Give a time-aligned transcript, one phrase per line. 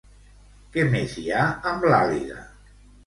[0.77, 1.43] Què més hi ha
[1.73, 2.43] amb l'Àliga?